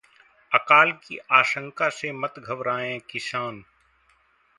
[0.51, 3.63] 'अकाल की आशंका से मत घबराएं किसान'